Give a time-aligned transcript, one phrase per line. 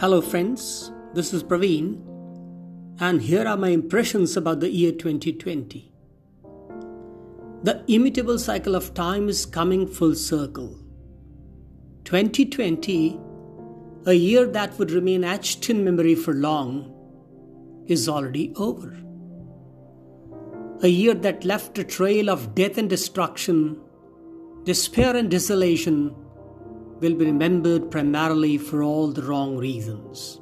[0.00, 0.92] Hello, friends.
[1.12, 2.00] This is Praveen,
[3.00, 5.92] and here are my impressions about the year 2020.
[7.64, 10.78] The immutable cycle of time is coming full circle.
[12.04, 13.18] 2020,
[14.06, 16.94] a year that would remain etched in memory for long,
[17.88, 18.96] is already over.
[20.84, 23.80] A year that left a trail of death and destruction,
[24.62, 26.14] despair and desolation
[27.00, 30.40] will be remembered primarily for all the wrong reasons.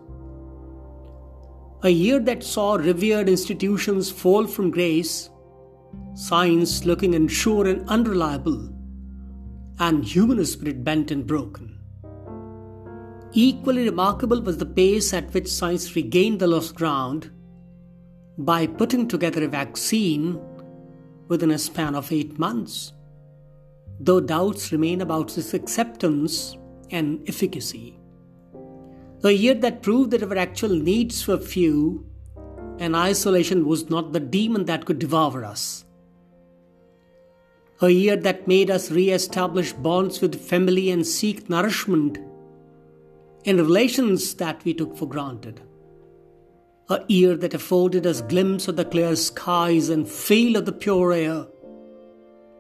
[1.83, 5.31] A year that saw revered institutions fall from grace,
[6.15, 8.71] science looking unsure and unreliable,
[9.79, 11.79] and human spirit bent and broken.
[13.33, 17.31] Equally remarkable was the pace at which science regained the lost ground
[18.39, 20.41] by putting together a vaccine
[21.29, 22.93] within a span of eight months
[24.01, 26.57] though doubts remain about its acceptance
[26.91, 27.99] and efficacy.
[29.25, 32.07] A year that proved that our actual needs were few
[32.79, 35.85] and isolation was not the demon that could devour us.
[37.81, 42.19] A year that made us re establish bonds with family and seek nourishment
[43.45, 45.61] in relations that we took for granted.
[46.89, 51.13] A year that afforded us glimpse of the clear skies and feel of the pure
[51.13, 51.47] air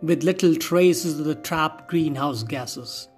[0.03, 3.09] with little traces of the trapped greenhouse gases.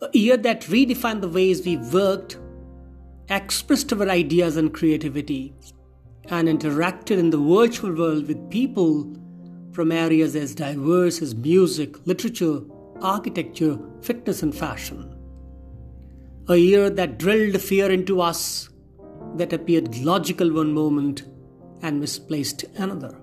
[0.00, 2.38] A year that redefined the ways we worked,
[3.28, 5.54] expressed our ideas and creativity,
[6.28, 9.16] and interacted in the virtual world with people
[9.72, 12.60] from areas as diverse as music, literature,
[13.00, 15.14] architecture, fitness, and fashion.
[16.48, 18.70] A year that drilled fear into us
[19.36, 21.24] that appeared logical one moment
[21.82, 23.20] and misplaced another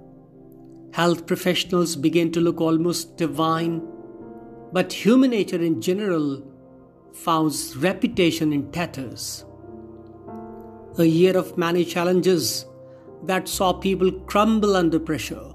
[0.95, 3.81] health professionals began to look almost divine,
[4.71, 6.41] but human nature in general
[7.13, 9.43] found reputation in tatters.
[10.97, 12.65] A year of many challenges
[13.23, 15.51] that saw people crumble under pressure.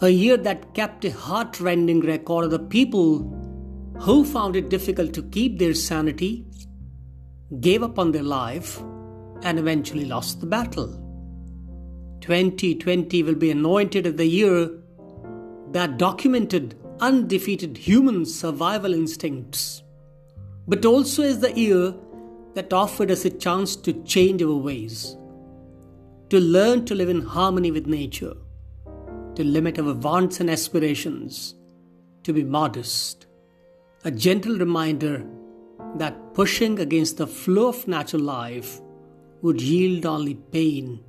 [0.00, 3.18] A year that kept a heart-rending record of the people
[4.00, 6.46] who found it difficult to keep their sanity,
[7.60, 8.80] gave up on their life,
[9.42, 11.09] and eventually lost the battle.
[12.30, 14.70] 2020 will be anointed as the year
[15.72, 19.82] that documented undefeated human survival instincts,
[20.68, 21.92] but also as the year
[22.54, 25.16] that offered us a chance to change our ways,
[26.28, 28.34] to learn to live in harmony with nature,
[29.34, 31.56] to limit our wants and aspirations,
[32.22, 33.26] to be modest.
[34.04, 35.26] A gentle reminder
[35.96, 38.80] that pushing against the flow of natural life
[39.42, 41.04] would yield only pain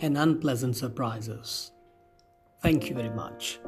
[0.00, 1.72] and unpleasant surprises.
[2.60, 3.60] Thank you very much.